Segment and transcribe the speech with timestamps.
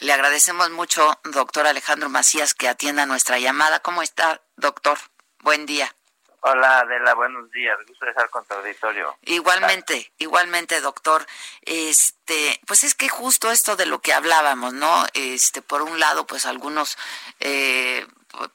[0.00, 3.80] Le agradecemos mucho, doctor Alejandro Macías, que atienda nuestra llamada.
[3.80, 4.96] ¿Cómo está, doctor?
[5.40, 5.92] Buen día.
[6.40, 7.76] Hola Adela, buenos días.
[7.88, 9.18] Gusto de estar con tu auditorio.
[9.22, 11.26] Igualmente, igualmente, doctor.
[11.62, 15.04] Este, pues es que justo esto de lo que hablábamos, ¿no?
[15.14, 16.96] Este, por un lado, pues algunos
[17.40, 18.06] eh,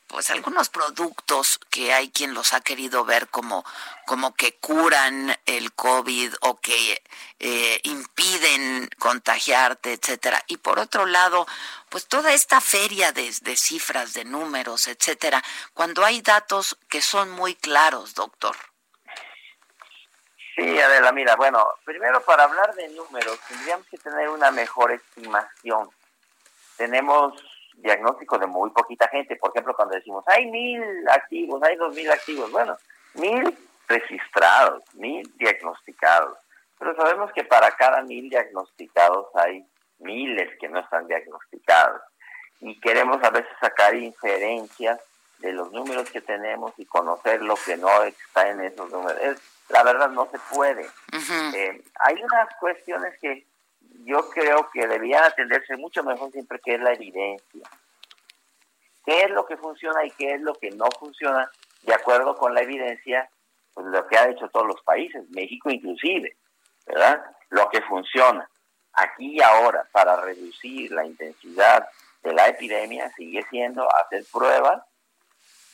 [0.08, 3.66] pues algunos productos que hay quien los ha querido ver como,
[4.06, 7.02] como que curan el COVID o que
[7.40, 10.44] eh, impiden contagiarte, etcétera.
[10.48, 11.48] Y por otro lado,
[11.90, 17.32] pues toda esta feria de, de cifras, de números, etcétera, cuando hay datos que son
[17.32, 18.56] muy claros, doctor.
[20.56, 25.90] Sí, Adela, mira, bueno, primero para hablar de números tendríamos que tener una mejor estimación.
[26.78, 27.34] Tenemos
[27.76, 29.36] diagnóstico de muy poquita gente.
[29.36, 32.52] Por ejemplo, cuando decimos, hay mil activos, hay dos mil activos.
[32.52, 32.78] Bueno,
[33.16, 33.58] mil
[33.88, 36.38] registrados, mil diagnosticados.
[36.80, 39.66] Pero sabemos que para cada mil diagnosticados hay
[40.00, 42.02] miles que no están diagnosticados.
[42.60, 45.00] Y queremos a veces sacar inferencias
[45.40, 49.20] de los números que tenemos y conocer lo que no está en esos números.
[49.70, 50.88] la verdad no se puede.
[51.56, 53.46] Eh, hay unas cuestiones que
[54.06, 57.70] yo creo que debían atenderse mucho mejor siempre que es la evidencia.
[59.06, 61.50] ¿Qué es lo que funciona y qué es lo que no funciona?
[61.82, 63.30] De acuerdo con la evidencia,
[63.74, 66.38] pues lo que han hecho todos los países, México inclusive,
[66.86, 67.24] ¿verdad?
[67.50, 68.50] Lo que funciona
[68.94, 71.88] aquí y ahora para reducir la intensidad
[72.22, 74.84] de la epidemia sigue siendo hacer pruebas,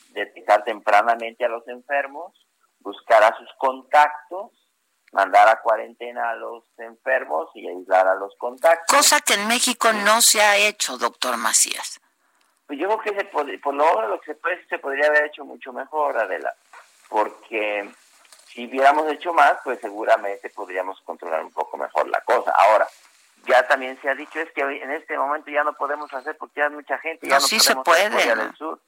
[0.08, 2.34] detectar tempranamente a los enfermos,
[2.80, 4.50] buscar a sus contactos,
[5.12, 8.96] mandar a cuarentena a los enfermos y aislar a los contactos.
[8.96, 12.00] Cosa que en México no se ha hecho, doctor Macías.
[12.66, 15.44] Pues yo creo que se por lo lo que se puede, se podría haber hecho
[15.44, 16.54] mucho mejor, Adela,
[17.08, 17.90] porque
[18.46, 22.52] si hubiéramos hecho más, pues seguramente podríamos controlar un poco mejor la cosa.
[22.52, 22.86] Ahora,
[23.46, 26.60] ya también se ha dicho es que en este momento ya no podemos hacer porque
[26.60, 28.80] ya hay mucha gente, ya no, sí podemos se puede, Corea del Sur.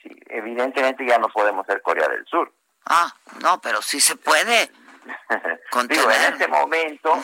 [0.00, 2.52] Sí, evidentemente ya no podemos ser Corea del Sur.
[2.86, 4.70] Ah, no, pero sí se puede.
[5.88, 7.14] Digo, en este momento,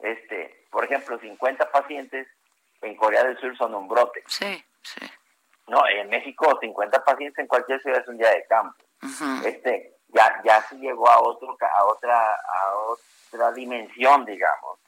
[0.00, 2.28] este, por ejemplo, 50 pacientes
[2.82, 4.22] en Corea del Sur son un brote.
[4.26, 5.06] Sí, sí.
[5.68, 8.76] No, en México 50 pacientes en cualquier ciudad es un día de campo.
[9.44, 14.78] Este, ya ya se llegó a otro a otra a otra dimensión, digamos.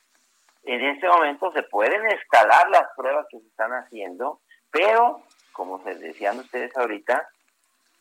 [0.65, 4.41] En este momento se pueden escalar las pruebas que se están haciendo,
[4.71, 5.23] pero
[5.53, 7.29] como se decían ustedes ahorita,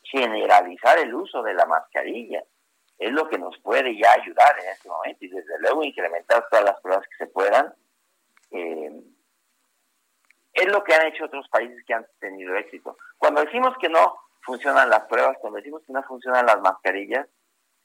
[0.04, 2.44] generalizar el uso de la mascarilla
[2.98, 6.66] es lo que nos puede ya ayudar en este momento y desde luego incrementar todas
[6.66, 7.74] las pruebas que se puedan.
[8.52, 9.02] Eh,
[10.54, 12.98] es lo que han hecho otros países que han tenido éxito.
[13.18, 17.28] Cuando decimos que no funcionan las pruebas, cuando decimos que no funcionan las mascarillas,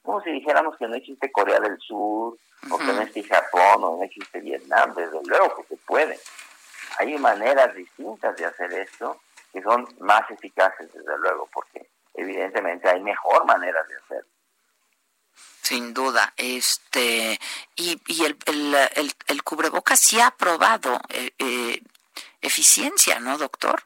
[0.02, 2.38] como si dijéramos que no existe Corea del Sur,
[2.70, 6.18] o que no existe Japón, o no existe Vietnam, desde luego que se puede.
[6.98, 9.20] Hay maneras distintas de hacer esto
[9.52, 14.30] que son más eficaces, desde luego, porque evidentemente hay mejor manera de hacerlo.
[15.62, 17.38] Sin duda, este
[17.76, 21.80] y, y el, el, el, cubrebocas sí ha probado eh, eh,
[22.40, 23.84] eficiencia, ¿no, doctor?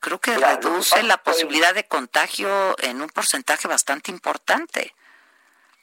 [0.00, 4.92] Creo que reduce la posibilidad de contagio en un porcentaje bastante importante.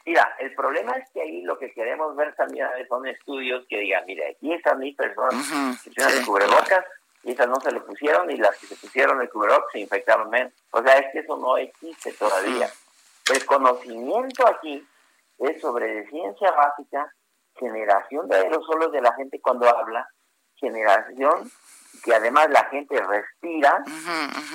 [0.06, 4.06] Mira, el problema es que ahí lo que queremos ver también son estudios que digan,
[4.06, 6.86] mire, aquí están mis personas que tienen el cubrebocas
[7.24, 10.30] y esas no se le pusieron y las que se pusieron el cubrebocas se infectaron
[10.30, 10.54] menos.
[10.70, 12.70] O sea, es que eso no existe todavía.
[13.34, 14.88] El conocimiento aquí
[15.40, 17.14] es sobre ciencia básica,
[17.56, 20.08] generación de aerosolos de la gente cuando habla,
[20.56, 21.50] generación
[22.04, 23.84] que además la gente respira,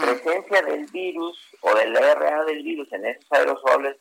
[0.00, 3.96] presencia del virus o del RNA del virus en esos aerosoles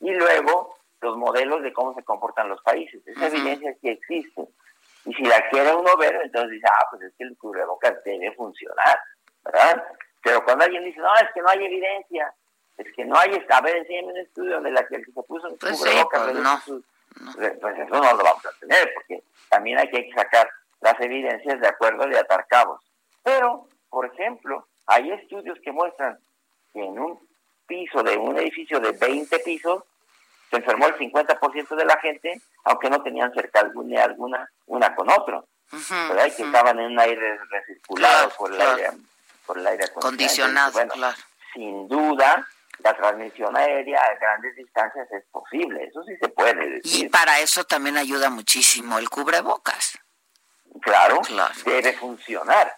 [0.00, 3.00] y luego los modelos de cómo se comportan los países.
[3.06, 4.48] Esa evidencia sí existe.
[5.06, 8.32] Y si la quiere uno ver, entonces dice, ah, pues es que el cubrebocas debe
[8.34, 9.00] funcionar,
[9.44, 9.82] ¿verdad?
[10.22, 12.34] Pero cuando alguien dice, no, es que no hay evidencia,
[12.80, 15.58] es que no hay, a ver, enséñame un estudio donde la que se puso en
[15.58, 16.62] pues cubrebocas, pues no.
[17.60, 20.50] pues eso no lo vamos a tener, porque también hay que sacar
[20.80, 22.80] las evidencias de acuerdo de atar cabos.
[23.22, 26.18] Pero, por ejemplo, hay estudios que muestran
[26.72, 27.20] que en un
[27.66, 29.84] piso de un edificio de 20 pisos
[30.48, 35.10] se enfermó el 50% de la gente, aunque no tenían cerca alguna, alguna una con
[35.10, 36.26] otro, ¿verdad?
[36.26, 38.90] Y que estaban en un aire recirculado por, el aire,
[39.46, 40.72] por el aire acondicionado.
[40.72, 40.94] Bueno,
[41.52, 42.46] sin duda,
[42.82, 47.06] la transmisión aérea a grandes distancias es posible, eso sí se puede decir.
[47.06, 49.98] Y para eso también ayuda muchísimo el cubrebocas.
[50.80, 51.20] Claro,
[51.64, 52.76] debe funcionar.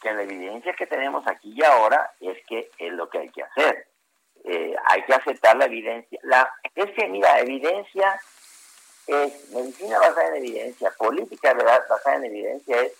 [0.00, 3.44] Que la evidencia que tenemos aquí y ahora es que es lo que hay que
[3.44, 3.86] hacer.
[4.44, 6.18] Eh, hay que aceptar la evidencia.
[6.24, 8.20] La, es que, mira, evidencia
[9.06, 12.92] es medicina basada en evidencia, política basada en evidencia es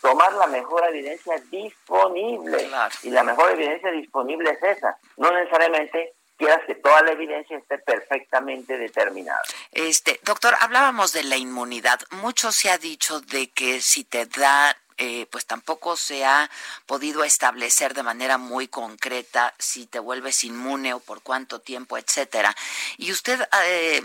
[0.00, 2.68] tomar la mejor evidencia disponible.
[3.02, 4.96] Y la mejor evidencia disponible es esa.
[5.16, 9.42] No necesariamente quieras que toda la evidencia esté perfectamente determinada.
[9.72, 12.00] Este, doctor, hablábamos de la inmunidad.
[12.12, 16.50] Mucho se ha dicho de que si te da eh, pues tampoco se ha
[16.84, 22.52] podido establecer de manera muy concreta si te vuelves inmune o por cuánto tiempo, etcétera.
[22.96, 24.02] Y usted eh,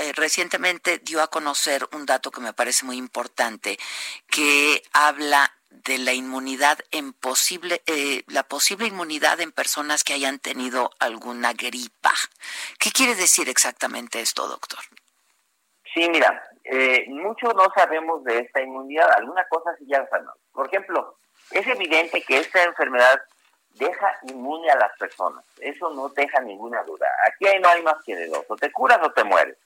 [0.00, 3.78] eh, recientemente dio a conocer un dato que me parece muy importante,
[4.28, 10.38] que habla de la inmunidad en posible, eh, la posible inmunidad en personas que hayan
[10.38, 12.12] tenido alguna gripa.
[12.78, 14.80] ¿Qué quiere decir exactamente esto, doctor?
[15.94, 20.34] Sí, mira, eh, mucho no sabemos de esta inmunidad, alguna cosa sí ya sabemos.
[20.52, 21.16] Por ejemplo,
[21.50, 23.20] es evidente que esta enfermedad
[23.70, 27.06] deja inmune a las personas, eso no deja ninguna duda.
[27.26, 29.56] Aquí no hay más que de dos, o te curas o te mueres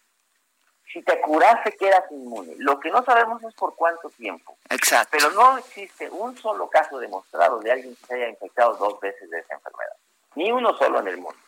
[0.92, 2.54] si te curaste quedas inmune.
[2.58, 4.56] Lo que no sabemos es por cuánto tiempo.
[4.68, 5.10] Exacto.
[5.12, 9.30] Pero no existe un solo caso demostrado de alguien que se haya infectado dos veces
[9.30, 9.96] de esa enfermedad.
[10.34, 11.38] Ni uno solo en el mundo.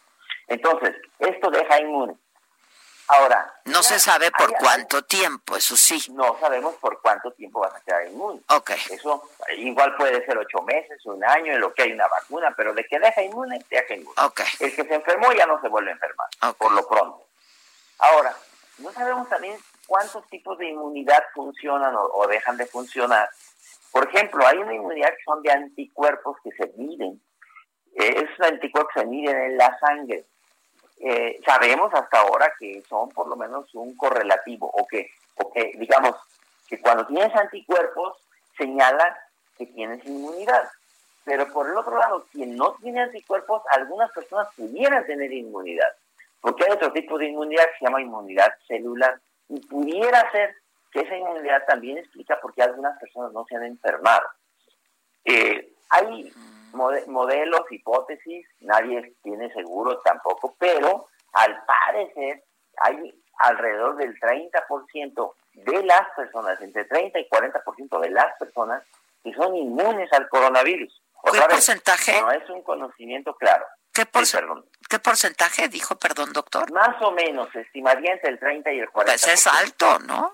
[0.48, 2.14] Entonces, esto deja inmune.
[3.08, 3.52] Ahora.
[3.64, 6.02] No se sabe por cuánto tiempo, eso sí.
[6.12, 8.40] No sabemos por cuánto tiempo vas a quedar inmune.
[8.48, 8.70] Ok.
[8.90, 12.72] Eso igual puede ser ocho meses, un año, en lo que hay una vacuna, pero
[12.72, 14.14] de que deja inmune, deja inmune.
[14.22, 14.40] Ok.
[14.60, 17.24] El que se enfermó ya no se vuelve a enfermar, por lo pronto.
[17.98, 18.34] Ahora,
[18.78, 23.28] no sabemos también cuántos tipos de inmunidad funcionan o, dejan de funcionar.
[23.90, 27.20] Por ejemplo, hay una inmunidad que son de anticuerpos que se miden.
[27.94, 30.24] Eh, esos anticuerpos se miden en la sangre.
[31.00, 35.72] Eh, sabemos hasta ahora que son por lo menos un correlativo, o que, o que
[35.76, 36.14] digamos
[36.68, 38.16] que cuando tienes anticuerpos
[38.56, 39.18] señala
[39.58, 40.70] que tienes inmunidad.
[41.24, 45.92] Pero por el otro lado, quien no tiene anticuerpos, algunas personas pudieran tener inmunidad
[46.42, 49.18] porque hay otro tipo de inmunidad que se llama inmunidad celular
[49.48, 50.54] y pudiera ser
[50.90, 54.28] que esa inmunidad también explica por qué algunas personas no se han enfermado.
[55.24, 56.32] Eh, hay
[56.72, 62.42] modelos, hipótesis, nadie tiene seguro tampoco, pero al parecer
[62.78, 68.82] hay alrededor del 30% de las personas, entre 30 y 40% de las personas
[69.22, 71.02] que son inmunes al coronavirus.
[71.30, 72.20] ¿Qué porcentaje?
[72.20, 73.64] No es un conocimiento claro.
[73.92, 74.06] ¿Qué,
[74.88, 76.72] ¿Qué porcentaje dijo, perdón, doctor?
[76.72, 78.92] Más o menos, se estimaría entre el 30 y el 40%.
[79.04, 80.32] Pues es alto, ¿no?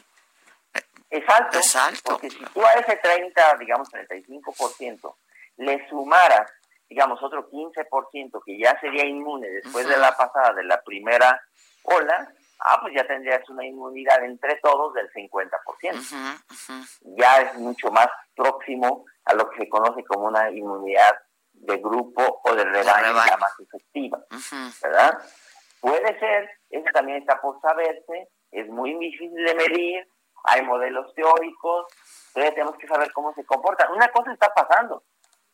[1.10, 1.58] Es alto.
[1.58, 2.12] Es alto.
[2.12, 5.14] Porque si tú a ese 30, digamos 35%,
[5.56, 6.50] le sumaras,
[6.88, 11.40] digamos, otro 15% que ya sería inmune después de la pasada, de la primera
[11.82, 16.42] ola, ah, pues ya tendrías una inmunidad entre todos del 50%.
[17.16, 21.16] Ya es mucho más próximo a lo que se conoce como una inmunidad
[21.60, 24.24] de grupo o de rebaño, más efectiva,
[24.82, 25.18] ¿verdad?
[25.80, 30.08] Puede ser, eso también está por saberse, es muy difícil de medir,
[30.44, 31.86] hay modelos teóricos,
[32.28, 33.90] entonces tenemos que saber cómo se comporta.
[33.92, 35.04] Una cosa está pasando,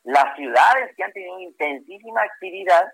[0.04, 2.92] las ciudades que han tenido intensísima actividad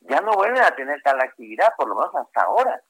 [0.00, 2.82] ya no vuelven a tener tal actividad, por lo menos hasta ahora.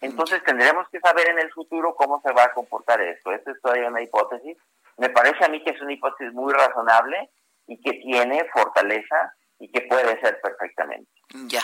[0.00, 3.32] Entonces tendremos que saber en el futuro cómo se va a comportar esto.
[3.32, 4.56] Esto es todavía una hipótesis.
[4.96, 7.30] Me parece a mí que es una hipótesis muy razonable
[7.66, 11.10] y que tiene fortaleza y que puede ser perfectamente.
[11.46, 11.62] Ya.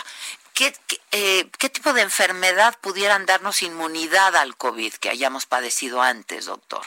[0.55, 0.73] ¿Qué,
[1.11, 6.81] eh, qué, tipo de enfermedad pudieran darnos inmunidad al COVID que hayamos padecido antes, doctor?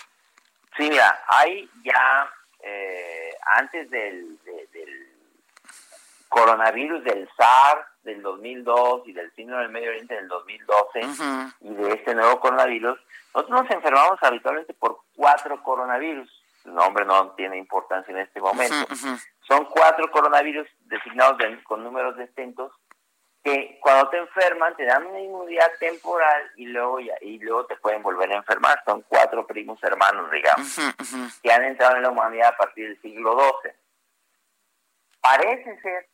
[0.76, 2.31] Sí, mira, hay ya,
[2.62, 5.12] eh, antes del, del
[6.28, 11.00] coronavirus, del SARS del 2002 y del síndrome del Medio Oriente del 2012
[11.61, 12.99] y de este nuevo coronavirus,
[13.35, 18.75] nosotros nos enfermamos habitualmente por cuatro coronavirus nombre no tiene importancia en este momento.
[19.47, 22.73] Son cuatro coronavirus designados con números distintos
[23.42, 28.02] que cuando te enferman te dan una inmunidad temporal y luego y luego te pueden
[28.02, 28.81] volver a enfermar.
[28.85, 30.78] Son cuatro primos hermanos, digamos,
[31.42, 33.73] que han entrado en la humanidad a partir del siglo XII.
[35.21, 36.09] Parece ser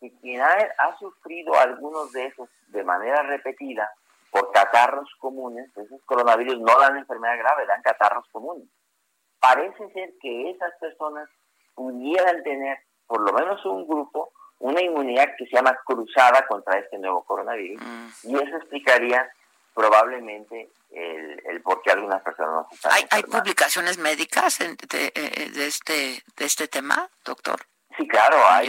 [0.00, 3.90] que quien ha, ha sufrido algunos de esos de manera repetida
[4.30, 8.68] por catarros comunes, esos coronavirus no dan enfermedad grave, dan catarros comunes
[9.44, 11.28] parece ser que esas personas
[11.74, 16.98] pudieran tener, por lo menos un grupo, una inmunidad que se llama cruzada contra este
[16.98, 17.82] nuevo coronavirus.
[17.82, 18.08] Mm.
[18.30, 19.28] Y eso explicaría
[19.74, 24.76] probablemente el, el por qué algunas personas no se están ¿Hay, ¿Hay publicaciones médicas de,
[24.76, 27.60] de, este, de este tema, doctor?
[27.98, 28.68] Sí, claro, hay,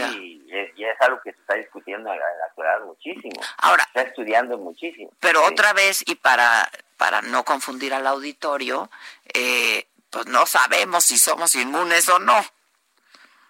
[0.75, 3.41] y es, algo que se está discutiendo en la, actualidad muchísimo.
[3.57, 5.11] Ahora, se está estudiando muchísimo.
[5.19, 8.89] Pero otra vez, y para, para no confundir al auditorio,
[9.33, 12.41] eh, pues no sabemos si somos inmunes o no.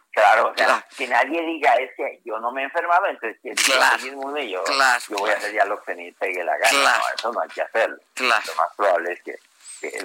[0.09, 0.51] Claro,
[0.97, 4.49] que nadie diga es que yo no me he enfermado, entonces si claro, soy inmune
[4.49, 6.97] yo, yo voy a hacer ya lo que me pegue la gana.
[6.97, 7.97] No, eso no hay que hacerlo.
[8.15, 9.37] Lo más probable es que,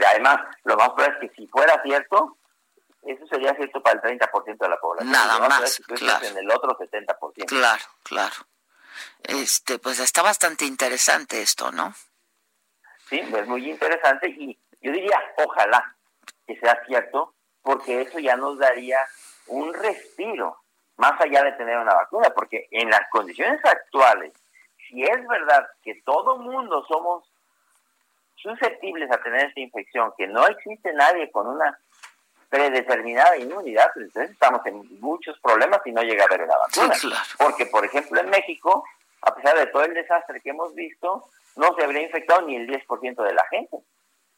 [0.06, 2.36] además, lo más probable es que si fuera cierto,
[3.04, 5.12] eso sería cierto para el 30% de la población.
[5.12, 6.26] Nada más, claro.
[6.26, 7.46] En el otro 70%.
[7.46, 8.36] Claro, claro.
[9.22, 11.94] Este, pues está bastante interesante esto, ¿no?
[13.08, 15.96] Sí, es muy interesante y yo diría, ojalá
[16.50, 18.98] que sea cierto, porque eso ya nos daría
[19.46, 20.56] un respiro,
[20.96, 24.32] más allá de tener una vacuna, porque en las condiciones actuales,
[24.88, 27.24] si es verdad que todo mundo somos
[28.34, 31.78] susceptibles a tener esta infección, que no existe nadie con una
[32.48, 37.22] predeterminada inmunidad, pues entonces estamos en muchos problemas y no llega a haber una vacuna.
[37.38, 38.84] Porque, por ejemplo, en México,
[39.22, 42.66] a pesar de todo el desastre que hemos visto, no se habría infectado ni el
[42.66, 43.78] 10% de la gente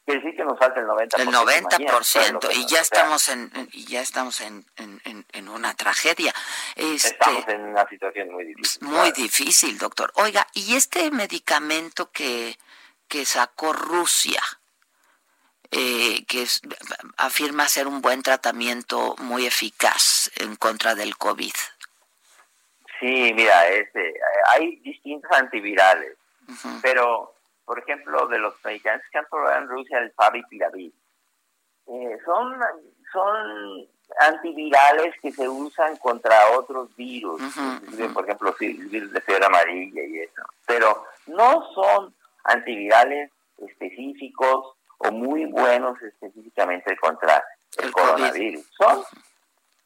[0.05, 1.21] quiere decir que nos falta el 90%.
[1.21, 6.33] El 90%, y ya estamos en, y ya estamos en, en, en una tragedia.
[6.77, 8.89] Este, estamos en una situación muy difícil.
[8.89, 10.13] Muy difícil, doctor.
[10.17, 12.59] Oiga, ¿y este medicamento que,
[13.09, 14.43] que sacó Rusia,
[15.71, 16.47] eh, que
[17.17, 21.55] afirma ser un buen tratamiento muy eficaz en contra del COVID?
[23.01, 24.15] Sí, mira, este,
[24.49, 26.17] hay distintos antivirales,
[26.83, 27.32] pero
[27.73, 30.93] por ejemplo, de los medicamentos que han probado en Rusia, el Favipiravir.
[31.87, 32.61] Eh, son,
[33.11, 33.88] son
[34.21, 37.41] antivirales que se usan contra otros virus,
[38.12, 40.43] por ejemplo, el virus de fiebre amarilla y eso.
[40.67, 42.14] Pero no son
[42.45, 47.43] antivirales específicos o muy buenos específicamente contra
[47.79, 48.67] el, coronavirus.
[48.76, 49.02] Son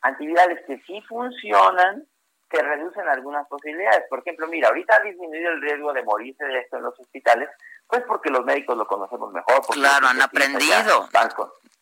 [0.01, 2.05] antivirales que sí funcionan,
[2.51, 4.05] que reducen algunas posibilidades.
[4.09, 7.49] Por ejemplo, mira, ahorita ha disminuido el riesgo de morirse de esto en los hospitales,
[7.89, 9.63] pues porque los médicos lo conocemos mejor.
[9.71, 11.09] claro, han aprendido.
[11.13, 11.31] Van,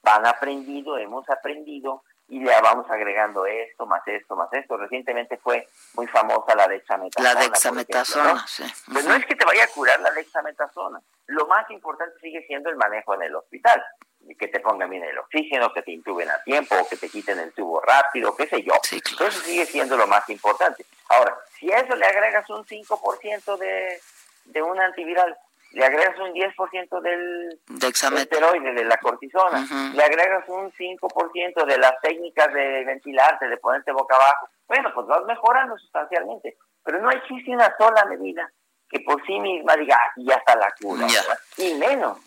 [0.03, 4.77] van aprendido, hemos aprendido y le vamos agregando esto, más esto, más esto.
[4.77, 7.35] Recientemente fue muy famosa la dexametasona.
[7.35, 8.65] La dexametasona, sí.
[8.93, 11.01] Pues no es que te vaya a curar la dexametasona.
[11.27, 13.83] Lo más importante sigue siendo el manejo en el hospital.
[14.39, 17.39] Que te pongan bien el oxígeno, que te intuben a tiempo, o que te quiten
[17.41, 18.73] el tubo rápido, qué sé yo.
[18.83, 20.87] Eso sigue siendo lo más importante.
[21.11, 24.01] Ahora, si a eso le agregas un 5% de,
[24.47, 25.37] de un antiviral,
[25.75, 27.61] le agregas un 10% del,
[28.19, 33.93] esteroide, de la cortisona, le agregas un 5% de las técnicas de ventilarte, de ponerte
[33.93, 36.57] boca abajo, bueno, pues vas mejorando sustancialmente.
[36.85, 38.51] Pero no existe una sola medida
[38.89, 41.07] que por sí misma diga, ah, ya está la cura.
[41.57, 42.19] Y menos.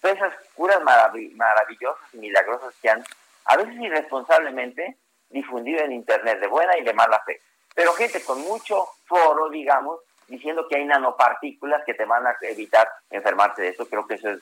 [0.00, 3.04] Todas esas curas maravillosas y milagrosas que han,
[3.44, 4.96] a veces irresponsablemente,
[5.28, 7.40] difundido en Internet de buena y de mala fe.
[7.74, 12.88] Pero gente con mucho foro, digamos, diciendo que hay nanopartículas que te van a evitar
[13.10, 14.40] enfermarte de eso, creo que eso es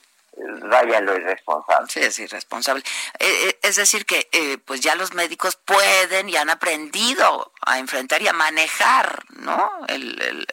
[0.61, 1.89] raya lo irresponsable.
[1.89, 2.83] Sí, es irresponsable.
[3.19, 7.79] Eh, eh, es decir, que eh, pues ya los médicos pueden y han aprendido a
[7.79, 9.71] enfrentar y a manejar ¿no?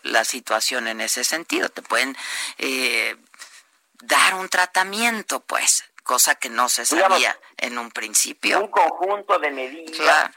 [0.03, 1.69] la situación en ese sentido.
[1.69, 2.17] Te pueden
[4.01, 8.61] dar un tratamiento, pues, cosa que no se sabía en un principio.
[8.61, 10.31] Un conjunto de medidas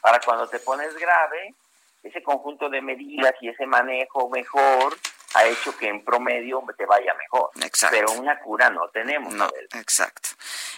[0.00, 1.54] para cuando te pones grave
[2.02, 4.96] ese conjunto de medidas y ese manejo mejor
[5.34, 7.50] ha hecho que en promedio te vaya mejor.
[7.62, 7.96] Exacto.
[7.96, 9.34] Pero una cura no tenemos.
[9.34, 10.30] No, exacto.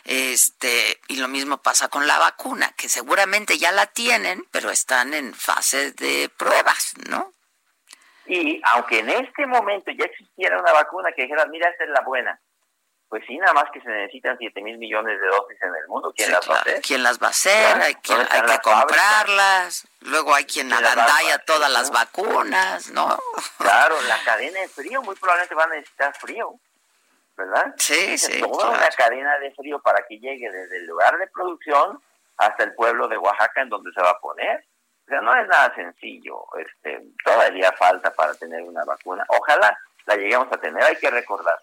[0.04, 5.14] Este, y lo mismo pasa con la vacuna, que seguramente ya la tienen, pero están
[5.14, 7.32] en fase de pruebas, ¿no?
[8.26, 12.00] Y aunque en este momento ya existiera una vacuna que dijera, mira, esta es la
[12.02, 12.40] buena,
[13.10, 16.14] pues sí, nada más que se necesitan 7 mil millones de dosis en el mundo.
[16.16, 16.80] ¿Quién las va a hacer?
[16.80, 17.82] ¿Quién las va a hacer?
[17.82, 18.14] Hay, que
[18.62, 19.88] comprarlas.
[20.02, 23.18] Luego hay quien agandalla todas las vacunas, ¿no?
[23.58, 26.54] Claro, la cadena de frío muy probablemente va a necesitar frío,
[27.36, 27.74] ¿verdad?
[27.78, 28.40] Sí, sí.
[28.40, 32.00] Toda una cadena de frío para que llegue desde el lugar de producción
[32.36, 34.64] hasta el pueblo de Oaxaca en donde se va a poner.
[35.06, 36.44] O sea, no es nada sencillo.
[36.56, 39.24] Este, todavía falta para tener una vacuna.
[39.26, 39.76] Ojalá
[40.06, 40.80] la lleguemos a tener.
[40.84, 41.58] Hay que recordar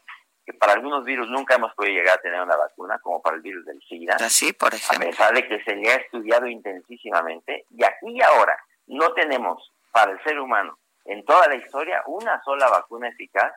[0.48, 3.42] que para algunos virus nunca hemos podido llegar a tener una vacuna, como para el
[3.42, 4.16] virus del SIDA.
[4.16, 5.06] Así, por ejemplo.
[5.06, 9.74] A pesar de que se le ha estudiado intensísimamente, y aquí y ahora no tenemos
[9.92, 13.52] para el ser humano en toda la historia una sola vacuna eficaz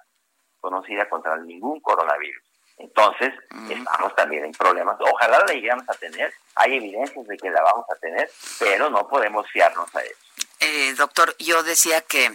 [0.59, 2.43] conocida contra ningún coronavirus.
[2.79, 3.35] Entonces,
[3.69, 4.97] estamos también en problemas.
[4.99, 8.29] Ojalá la lleguemos a tener, hay evidencias de que la vamos a tener,
[8.59, 10.17] pero no podemos fiarnos a eso.
[10.59, 12.31] Eh, doctor, yo decía que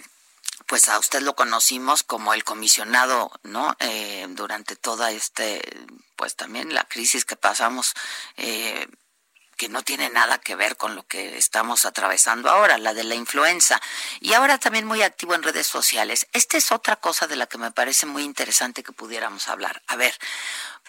[0.66, 3.76] pues a usted lo conocimos como el comisionado, ¿no?
[3.80, 5.62] Eh, durante toda este,
[6.16, 7.94] pues también la crisis que pasamos,
[8.38, 8.88] eh,
[9.58, 13.16] que no tiene nada que ver con lo que estamos atravesando ahora, la de la
[13.16, 13.82] influenza.
[14.20, 16.28] Y ahora también muy activo en redes sociales.
[16.34, 19.82] Esta es otra cosa de la que me parece muy interesante que pudiéramos hablar.
[19.88, 20.18] A ver,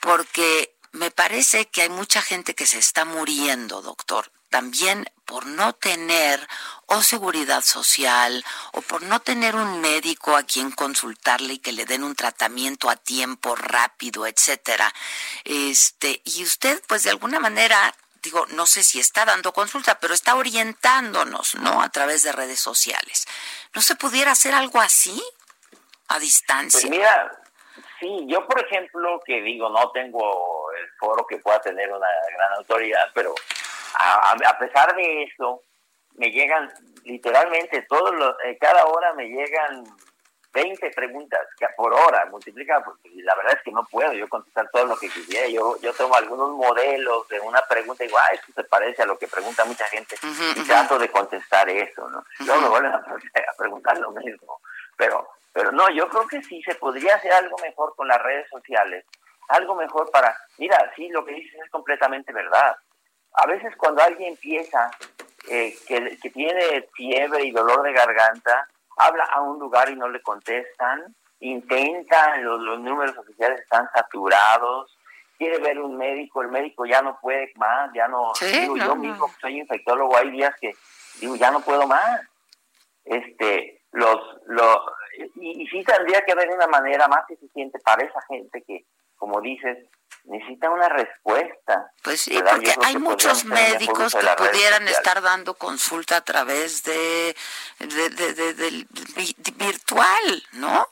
[0.00, 5.72] porque me parece que hay mucha gente que se está muriendo, doctor, también por no
[5.74, 6.46] tener
[6.86, 11.84] o seguridad social o por no tener un médico a quien consultarle y que le
[11.84, 14.92] den un tratamiento a tiempo rápido, etcétera.
[15.44, 20.12] Este, y usted pues de alguna manera digo, no sé si está dando consulta, pero
[20.12, 21.80] está orientándonos, ¿no?
[21.80, 23.26] A través de redes sociales.
[23.72, 25.22] ¿No se pudiera hacer algo así
[26.08, 26.80] a distancia?
[26.80, 27.32] Pues mira,
[28.00, 32.52] sí, yo por ejemplo, que digo, no tengo el foro que pueda tener una gran
[32.54, 33.34] autoridad, pero
[33.95, 35.62] a, pesar de eso,
[36.14, 36.71] me llegan
[37.05, 39.85] literalmente todos los, eh, cada hora me llegan
[40.57, 41.40] 20 preguntas
[41.76, 45.11] por hora, multiplica, porque la verdad es que no puedo yo contestar todo lo que
[45.11, 45.47] quisiera.
[45.49, 49.07] Yo, yo tomo algunos modelos de una pregunta y digo, ah, esto se parece a
[49.07, 52.25] lo que pregunta mucha gente, y trato de contestar eso, ¿no?
[52.40, 53.05] Luego me vuelven a,
[53.59, 54.61] preguntar lo mismo.
[54.97, 58.49] Pero, pero no, yo creo que sí se podría hacer algo mejor con las redes
[58.49, 59.05] sociales,
[59.49, 62.75] algo mejor para, mira, sí, lo que dices es completamente verdad
[63.37, 64.90] a veces cuando alguien empieza
[65.49, 68.66] eh, que, tiene fiebre y dolor de garganta,
[68.97, 74.99] habla a un lugar y no le contestan, intenta, los, números oficiales están saturados,
[75.37, 79.31] quiere ver un médico, el médico ya no puede más, ya no, digo, yo mismo
[79.40, 80.75] soy infectólogo, hay días que
[81.21, 82.23] digo, ya no puedo más.
[83.05, 84.78] Este, los, los,
[85.37, 88.85] y, y sí tendría que haber una manera más eficiente para esa gente que,
[89.16, 89.78] como dices,
[90.25, 91.92] necesita una respuesta.
[92.02, 97.37] Pues sí, porque hay muchos médicos que pudieran estar dando consulta a través de,
[97.78, 98.87] de,
[99.56, 100.87] virtual, ¿no?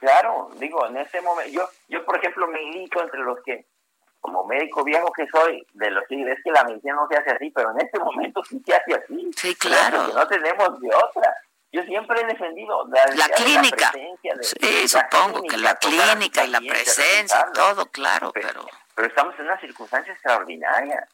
[0.00, 3.66] Claro, digo, en ese momento, yo, yo por ejemplo me milito entre los que,
[4.20, 7.30] como médico viejo que soy, de los que es que la medicina no se hace
[7.30, 9.30] así, pero en este momento sí se hace así.
[9.36, 10.08] Sí, claro.
[10.08, 11.36] no tenemos de otra.
[11.70, 13.92] Yo siempre he defendido la, clínica.
[14.40, 19.08] sí, supongo que la clínica y la presencia y todo, claro, pero, pero...
[19.08, 21.06] estamos en una circunstancia extraordinaria.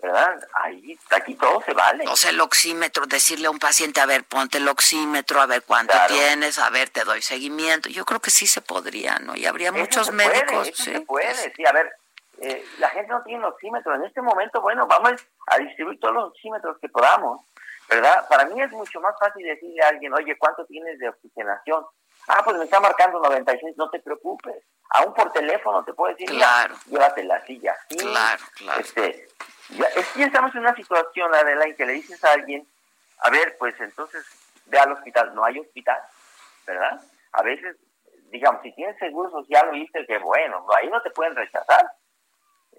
[0.00, 0.38] ¿verdad?
[0.62, 2.04] Ahí, aquí todo se vale.
[2.08, 5.64] O sea, el oxímetro, decirle a un paciente, a ver, ponte el oxímetro, a ver
[5.64, 7.88] cuánto tienes, a ver, te doy seguimiento.
[7.88, 9.34] Yo creo que sí se podría, ¿no?
[9.34, 10.70] Y habría muchos médicos.
[10.72, 11.92] sí, se puede, sí, a ver,
[12.40, 13.94] eh, la gente no tiene oxímetro.
[13.94, 15.14] En este momento, bueno, vamos
[15.48, 17.40] a distribuir todos los oxímetros que podamos.
[17.88, 18.28] ¿Verdad?
[18.28, 21.84] Para mí es mucho más fácil decirle a alguien, oye, ¿cuánto tienes de oxigenación?
[22.28, 24.62] Ah, pues me está marcando 96, no te preocupes.
[24.90, 26.74] Aún por teléfono te puedo decir, claro.
[26.86, 27.76] llévate la silla.
[27.88, 28.80] Claro, claro.
[28.80, 29.28] Este,
[29.70, 29.86] ya,
[30.24, 32.66] estamos en una situación, Adela, en que le dices a alguien,
[33.20, 34.24] a ver, pues entonces
[34.66, 35.34] ve al hospital.
[35.34, 36.00] No hay hospital,
[36.66, 37.00] ¿verdad?
[37.32, 37.76] A veces,
[38.30, 41.90] digamos, si tienes seguro social, viste que bueno, ahí no te pueden rechazar.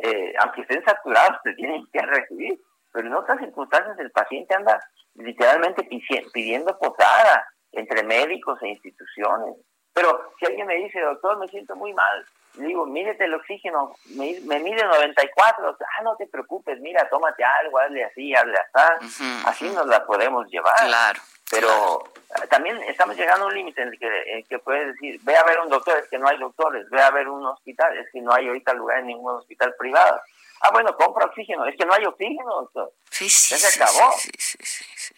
[0.02, 2.60] Eh, aunque estén saturados, te tienen que recibir.
[2.92, 4.80] Pero en otras circunstancias el paciente anda
[5.16, 5.88] literalmente
[6.34, 9.56] pidiendo posada entre médicos e instituciones.
[9.94, 13.96] Pero si alguien me dice, doctor, me siento muy mal, le digo, mírete el oxígeno,
[14.16, 19.24] me, me mide 94, ah, no te preocupes, mira, tómate algo, hazle así, hazle así,
[19.46, 20.76] así nos la podemos llevar.
[20.86, 21.20] Claro.
[21.52, 22.04] Pero
[22.50, 25.44] también estamos llegando a un límite en el que, en que puedes decir, ve a
[25.44, 28.22] ver un doctor, es que no hay doctores, ve a ver un hospital, es que
[28.22, 30.22] no hay ahorita lugar en ningún hospital privado.
[30.62, 31.66] Ah, bueno, compra oxígeno.
[31.66, 32.94] Es que no hay oxígeno, doctor.
[33.10, 34.14] Sí, sí, ya se acabó.
[34.18, 35.16] Sí, sí, sí,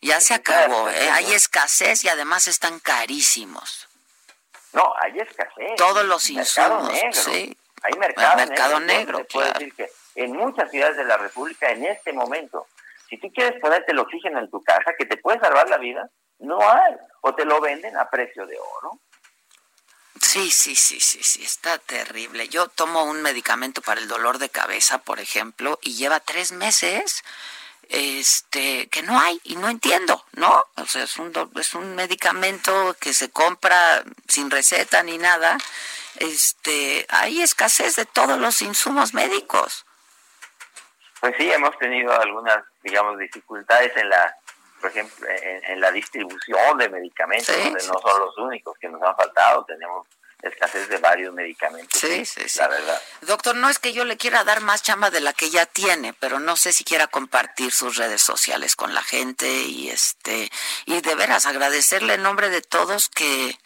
[0.00, 0.88] Ya se acabó.
[0.90, 1.10] ¿eh?
[1.12, 3.88] Hay escasez y además están carísimos.
[4.72, 5.76] No, hay escasez.
[5.76, 6.92] Todos los insumos.
[6.92, 7.12] Negro.
[7.12, 7.56] Sí.
[7.82, 9.18] Hay mercado, mercado negro.
[9.18, 12.66] negro puede decir que en muchas ciudades de la República, en este momento,
[13.08, 16.10] si tú quieres ponerte el oxígeno en tu casa, que te puede salvar la vida,
[16.38, 16.94] no hay.
[17.22, 18.98] O te lo venden a precio de oro.
[20.20, 22.48] Sí, sí, sí, sí, sí, está terrible.
[22.48, 27.24] Yo tomo un medicamento para el dolor de cabeza, por ejemplo, y lleva tres meses
[27.88, 30.64] este que no hay y no entiendo, ¿no?
[30.76, 35.58] O sea, es un es un medicamento que se compra sin receta ni nada.
[36.16, 39.84] Este, hay escasez de todos los insumos médicos.
[41.20, 44.36] Pues sí, hemos tenido algunas, digamos, dificultades en la
[44.80, 49.16] por ejemplo, en, la distribución de medicamentos, donde no son los únicos que nos han
[49.16, 50.06] faltado, tenemos
[50.42, 52.00] escasez de varios medicamentos.
[52.00, 52.58] Sí, sí, sí.
[52.58, 53.02] La verdad.
[53.22, 56.14] Doctor, no es que yo le quiera dar más chamba de la que ya tiene,
[56.14, 60.50] pero no sé si quiera compartir sus redes sociales con la gente y este
[60.86, 63.58] y de veras agradecerle en nombre de todos que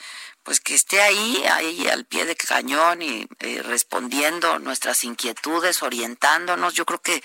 [0.44, 6.74] pues que esté ahí, ahí al pie de cañón y eh, respondiendo nuestras inquietudes, orientándonos.
[6.74, 7.22] Yo creo que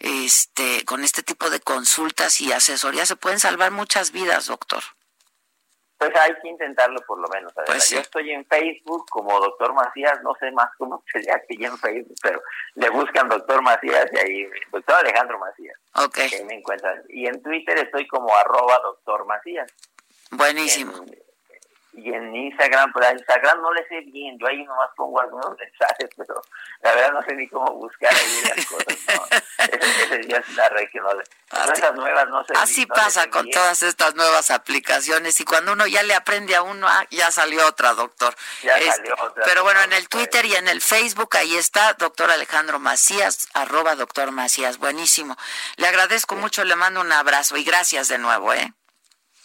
[0.00, 4.82] este con este tipo de consultas y asesorías se pueden salvar muchas vidas, doctor.
[5.98, 7.52] Pues hay que intentarlo por lo menos.
[7.64, 11.78] Pues Yo estoy en Facebook como doctor Macías, no sé más cómo sería aquí en
[11.78, 12.42] Facebook, pero
[12.74, 15.78] le buscan doctor Macías y ahí, doctor Alejandro Macías.
[15.94, 16.18] Ok.
[16.28, 17.04] Que me encuentran.
[17.08, 19.70] Y en Twitter estoy como arroba doctor Macías.
[20.32, 21.04] Buenísimo.
[21.94, 25.56] Y en Instagram, pues a Instagram no le sé bien, yo ahí nomás pongo algunos
[25.58, 26.40] mensajes, pero
[26.80, 28.98] la verdad no sé ni cómo buscar ahí las cosas.
[29.14, 29.66] No.
[29.66, 31.22] Ese, ya es la red que no le...
[31.50, 32.52] Así, esas nuevas no sé.
[32.56, 33.54] así no pasa con bien.
[33.54, 37.66] todas estas nuevas aplicaciones y cuando uno ya le aprende a uno, ah, ya salió
[37.66, 38.34] otra, doctor.
[38.62, 41.36] Ya Es- salió otra, pero bueno, no, en el no Twitter y en el Facebook,
[41.36, 44.78] ahí está, doctor Alejandro Macías, arroba doctor Macías.
[44.78, 45.36] Buenísimo.
[45.76, 48.72] Le agradezco mucho, le mando un abrazo y gracias de nuevo, ¿eh?